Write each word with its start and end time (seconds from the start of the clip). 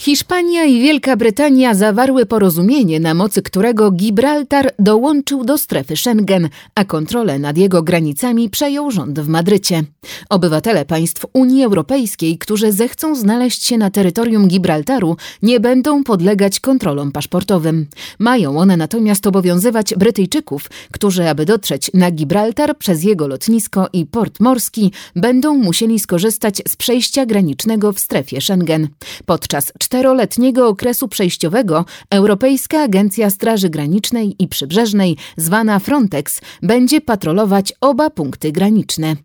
Hiszpania 0.00 0.64
i 0.64 0.80
Wielka 0.80 1.16
Brytania 1.16 1.74
zawarły 1.74 2.26
porozumienie, 2.26 3.00
na 3.00 3.14
mocy 3.14 3.42
którego 3.42 3.90
Gibraltar 3.90 4.70
dołączył 4.78 5.44
do 5.44 5.58
strefy 5.58 5.96
Schengen, 5.96 6.48
a 6.74 6.84
kontrolę 6.84 7.38
nad 7.38 7.58
jego 7.58 7.82
granicami 7.82 8.50
przejął 8.50 8.90
rząd 8.90 9.20
w 9.20 9.28
Madrycie. 9.28 9.82
Obywatele 10.28 10.84
państw 10.84 11.26
Unii 11.32 11.64
Europejskiej, 11.64 12.38
którzy 12.38 12.72
zechcą 12.72 13.14
znaleźć 13.14 13.64
się 13.64 13.78
na 13.78 13.90
terytorium 13.90 14.48
Gibraltaru, 14.48 15.16
nie 15.42 15.60
będą 15.60 16.04
podlegać 16.04 16.60
kontrolom 16.60 17.12
paszportowym. 17.12 17.86
Mają 18.18 18.58
one 18.58 18.76
natomiast 18.76 19.26
obowiązywać 19.26 19.94
Brytyjczyków, 19.94 20.70
którzy, 20.92 21.28
aby 21.28 21.44
dotrzeć 21.44 21.90
na 21.94 22.10
Gibraltar 22.10 22.78
przez 22.78 23.02
jego 23.04 23.28
lotnisko 23.28 23.88
i 23.92 24.06
port 24.06 24.40
morski, 24.40 24.92
będą 25.16 25.54
musieli 25.54 25.98
skorzystać 25.98 26.62
z 26.68 26.76
przejścia 26.76 27.26
granicznego 27.26 27.92
w 27.92 27.98
strefie 27.98 28.40
Schengen. 28.40 28.88
Podczas 29.26 29.72
czteroletniego 29.88 30.68
okresu 30.68 31.08
przejściowego 31.08 31.84
Europejska 32.10 32.82
Agencja 32.82 33.30
Straży 33.30 33.70
Granicznej 33.70 34.36
i 34.38 34.48
Przybrzeżnej, 34.48 35.16
zwana 35.36 35.78
Frontex, 35.78 36.40
będzie 36.62 37.00
patrolować 37.00 37.72
oba 37.80 38.10
punkty 38.10 38.52
graniczne. 38.52 39.16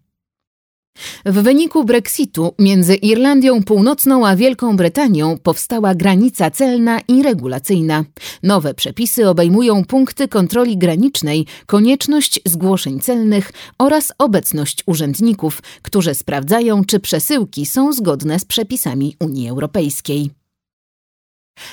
W 1.26 1.34
wyniku 1.34 1.86
Brexitu 1.86 2.54
między 2.60 2.96
Irlandią 2.96 3.64
Północną 3.64 4.28
a 4.28 4.36
Wielką 4.36 4.78
Brytanią 4.78 5.38
powstała 5.38 5.96
granica 5.96 6.52
celna 6.52 7.00
i 7.08 7.24
regulacyjna. 7.24 8.04
Nowe 8.44 8.74
przepisy 8.74 9.30
obejmują 9.30 9.86
punkty 9.86 10.28
kontroli 10.28 10.78
granicznej, 10.78 11.46
konieczność 11.66 12.40
zgłoszeń 12.46 13.00
celnych 13.00 13.52
oraz 13.78 14.14
obecność 14.18 14.84
urzędników, 14.86 15.62
którzy 15.82 16.16
sprawdzają, 16.16 16.86
czy 16.86 17.00
przesyłki 17.00 17.66
są 17.66 17.94
zgodne 17.94 18.40
z 18.40 18.46
przepisami 18.46 19.16
Unii 19.20 19.50
Europejskiej. 19.50 20.43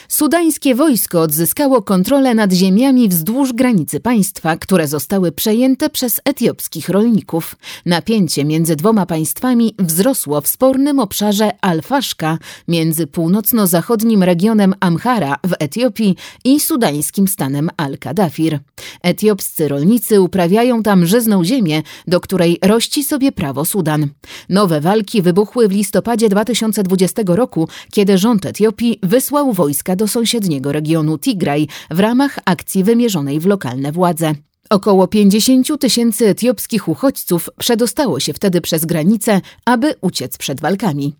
Sudańskie 0.08 0.74
wojsko 0.74 1.20
odzyskało 1.20 1.82
kontrolę 1.82 2.34
nad 2.34 2.52
ziemiami 2.52 3.08
wzdłuż 3.08 3.52
granicy 3.52 4.00
państwa, 4.00 4.56
które 4.56 4.88
zostały 4.88 5.32
przejęte 5.32 5.90
przez 5.90 6.20
etiopskich 6.24 6.88
rolników. 6.88 7.56
Napięcie 7.86 8.44
między 8.44 8.76
dwoma 8.76 9.06
państwami 9.06 9.74
wzrosło 9.78 10.40
w 10.40 10.48
spornym 10.48 11.00
obszarze 11.00 11.50
Al-Faszka 11.60 12.38
między 12.68 13.06
północno-zachodnim 13.06 14.22
regionem 14.22 14.74
Amhara 14.80 15.36
w 15.46 15.52
Etiopii 15.58 16.16
i 16.44 16.60
sudańskim 16.60 17.28
stanem 17.28 17.70
Al-Kadafir. 17.76 18.58
Etiopscy 19.02 19.68
rolnicy 19.68 20.20
uprawiają 20.20 20.82
tam 20.82 21.06
żyzną 21.06 21.44
ziemię, 21.44 21.82
do 22.06 22.20
której 22.20 22.58
rości 22.62 23.04
sobie 23.04 23.32
prawo 23.32 23.64
Sudan. 23.64 24.08
Nowe 24.48 24.80
walki 24.80 25.22
wybuchły 25.22 25.68
w 25.68 25.72
listopadzie 25.72 26.28
2020 26.28 27.22
roku, 27.26 27.68
kiedy 27.92 28.18
rząd 28.18 28.46
Etiopii 28.46 28.98
wysłał 29.02 29.52
wojsko 29.52 29.69
wojska 29.70 29.96
do 29.96 30.08
sąsiedniego 30.08 30.72
regionu 30.72 31.18
Tigraj 31.18 31.68
w 31.90 31.98
ramach 31.98 32.38
akcji 32.44 32.84
wymierzonej 32.84 33.40
w 33.40 33.46
lokalne 33.46 33.92
władze. 33.92 34.34
Około 34.70 35.08
50 35.08 35.80
tysięcy 35.80 36.28
etiopskich 36.28 36.88
uchodźców 36.88 37.48
przedostało 37.58 38.20
się 38.20 38.32
wtedy 38.32 38.60
przez 38.60 38.84
granicę, 38.84 39.40
aby 39.64 39.94
uciec 40.00 40.38
przed 40.38 40.60
walkami. 40.60 41.16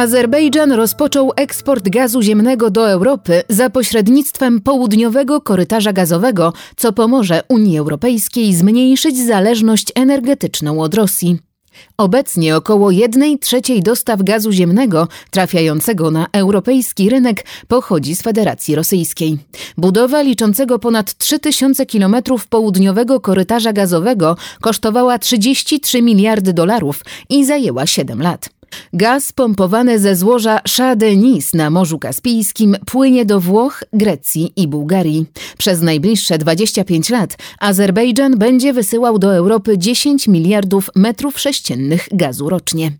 Azerbejdżan 0.00 0.72
rozpoczął 0.72 1.32
eksport 1.36 1.88
gazu 1.88 2.22
ziemnego 2.22 2.70
do 2.70 2.90
Europy 2.90 3.42
za 3.48 3.70
pośrednictwem 3.70 4.60
południowego 4.60 5.40
korytarza 5.40 5.92
gazowego, 5.92 6.52
co 6.76 6.92
pomoże 6.92 7.42
Unii 7.48 7.78
Europejskiej 7.78 8.54
zmniejszyć 8.54 9.26
zależność 9.26 9.92
energetyczną 9.94 10.80
od 10.80 10.94
Rosji. 10.94 11.38
Obecnie 11.96 12.56
około 12.56 12.90
1 12.90 13.38
trzeciej 13.38 13.82
dostaw 13.82 14.22
gazu 14.22 14.52
ziemnego 14.52 15.08
trafiającego 15.30 16.10
na 16.10 16.26
europejski 16.32 17.10
rynek 17.10 17.44
pochodzi 17.68 18.14
z 18.14 18.22
Federacji 18.22 18.74
Rosyjskiej. 18.74 19.38
Budowa 19.76 20.22
liczącego 20.22 20.78
ponad 20.78 21.14
3000 21.18 21.86
km 21.86 22.16
południowego 22.50 23.20
korytarza 23.20 23.72
gazowego 23.72 24.36
kosztowała 24.60 25.18
33 25.18 26.02
miliardy 26.02 26.52
dolarów 26.52 27.04
i 27.28 27.44
zajęła 27.44 27.86
7 27.86 28.22
lat. 28.22 28.59
Gaz 28.92 29.32
pompowany 29.32 29.98
ze 29.98 30.16
złoża 30.16 30.60
Shah 30.68 30.96
Deniz 30.96 31.54
na 31.54 31.70
Morzu 31.70 31.98
Kaspijskim 31.98 32.76
płynie 32.86 33.24
do 33.24 33.40
Włoch, 33.40 33.84
Grecji 33.92 34.52
i 34.56 34.68
Bułgarii. 34.68 35.26
Przez 35.58 35.82
najbliższe 35.82 36.38
25 36.38 37.10
lat 37.10 37.36
Azerbejdżan 37.58 38.38
będzie 38.38 38.72
wysyłał 38.72 39.18
do 39.18 39.34
Europy 39.34 39.78
10 39.78 40.28
miliardów 40.28 40.90
metrów 40.96 41.40
sześciennych 41.40 42.08
gazu 42.12 42.48
rocznie. 42.48 42.92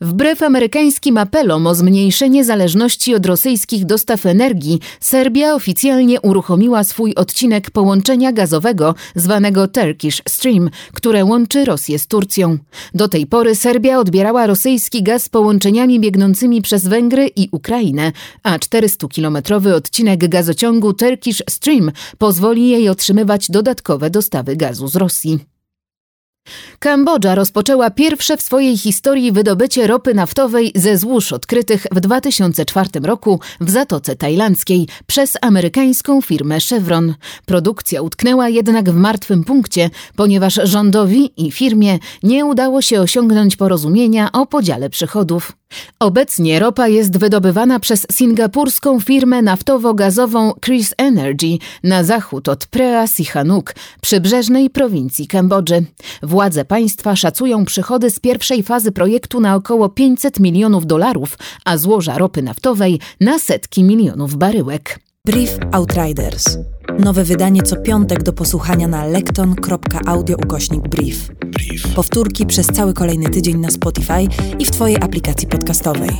Wbrew 0.00 0.42
amerykańskim 0.42 1.18
apelom 1.18 1.66
o 1.66 1.74
zmniejszenie 1.74 2.44
zależności 2.44 3.14
od 3.14 3.26
rosyjskich 3.26 3.84
dostaw 3.84 4.26
energii, 4.26 4.80
Serbia 5.00 5.54
oficjalnie 5.54 6.20
uruchomiła 6.20 6.84
swój 6.84 7.14
odcinek 7.14 7.70
połączenia 7.70 8.32
gazowego 8.32 8.94
zwanego 9.14 9.68
Turkish 9.68 10.22
Stream, 10.28 10.70
które 10.92 11.24
łączy 11.24 11.64
Rosję 11.64 11.98
z 11.98 12.06
Turcją. 12.06 12.58
Do 12.94 13.08
tej 13.08 13.26
pory 13.26 13.54
Serbia 13.54 13.98
odbierała 13.98 14.46
rosyjski 14.46 15.02
gaz 15.02 15.28
połączeniami 15.28 16.00
biegnącymi 16.00 16.62
przez 16.62 16.88
Węgry 16.88 17.30
i 17.36 17.48
Ukrainę, 17.52 18.12
a 18.42 18.58
400-kilometrowy 18.58 19.72
odcinek 19.72 20.28
gazociągu 20.28 20.92
Turkish 20.92 21.42
Stream 21.50 21.92
pozwoli 22.18 22.68
jej 22.68 22.88
otrzymywać 22.88 23.50
dodatkowe 23.50 24.10
dostawy 24.10 24.56
gazu 24.56 24.88
z 24.88 24.96
Rosji. 24.96 25.38
Kambodża 26.78 27.34
rozpoczęła 27.34 27.90
pierwsze 27.90 28.36
w 28.36 28.42
swojej 28.42 28.78
historii 28.78 29.32
wydobycie 29.32 29.86
ropy 29.86 30.14
naftowej 30.14 30.72
ze 30.74 30.98
złóż 30.98 31.32
odkrytych 31.32 31.86
w 31.92 32.00
2004 32.00 32.90
roku 33.02 33.40
w 33.60 33.70
Zatoce 33.70 34.16
Tajlandzkiej 34.16 34.88
przez 35.06 35.38
amerykańską 35.40 36.20
firmę 36.20 36.58
Chevron. 36.60 37.14
Produkcja 37.46 38.02
utknęła 38.02 38.48
jednak 38.48 38.90
w 38.90 38.94
martwym 38.94 39.44
punkcie, 39.44 39.90
ponieważ 40.16 40.60
rządowi 40.64 41.30
i 41.36 41.50
firmie 41.50 41.98
nie 42.22 42.46
udało 42.46 42.82
się 42.82 43.00
osiągnąć 43.00 43.56
porozumienia 43.56 44.32
o 44.32 44.46
podziale 44.46 44.90
przychodów. 44.90 45.52
Obecnie 46.00 46.58
ropa 46.58 46.88
jest 46.88 47.18
wydobywana 47.18 47.80
przez 47.80 48.06
singapurską 48.12 49.00
firmę 49.00 49.42
naftowo-gazową 49.42 50.52
Chris 50.64 50.94
Energy 50.96 51.58
na 51.84 52.04
zachód 52.04 52.48
od 52.48 52.66
Prea 52.66 53.06
Sihanouk, 53.06 53.74
przybrzeżnej 54.02 54.70
prowincji 54.70 55.26
Kambodży. 55.26 55.84
Władze 56.22 56.64
państwa 56.68 57.16
szacują 57.16 57.64
przychody 57.64 58.10
z 58.10 58.20
pierwszej 58.20 58.62
fazy 58.62 58.92
projektu 58.92 59.40
na 59.40 59.54
około 59.54 59.88
500 59.88 60.40
milionów 60.40 60.86
dolarów, 60.86 61.38
a 61.64 61.78
złoża 61.78 62.18
ropy 62.18 62.42
naftowej 62.42 63.00
na 63.20 63.38
setki 63.38 63.84
milionów 63.84 64.36
baryłek. 64.36 64.98
Brief 65.24 65.58
Outriders. 65.72 66.58
Nowe 66.98 67.24
wydanie 67.24 67.62
co 67.62 67.76
piątek 67.76 68.22
do 68.22 68.32
posłuchania 68.32 68.88
na 68.88 69.04
lekton.audio 69.04 70.36
ukośnik 70.36 70.88
brief. 70.88 71.28
Brief. 71.46 71.94
Powtórki 71.94 72.46
przez 72.46 72.66
cały 72.66 72.94
kolejny 72.94 73.30
tydzień 73.30 73.58
na 73.58 73.70
Spotify 73.70 74.28
i 74.58 74.64
w 74.64 74.70
Twojej 74.70 74.96
aplikacji 74.96 75.48
podcastowej. 75.48 76.10